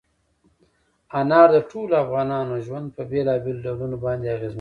[1.19, 4.49] انار د ټولو افغانانو ژوند په بېلابېلو ډولونو باندې اغېزمنوي.